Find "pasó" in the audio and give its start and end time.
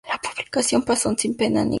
0.81-1.13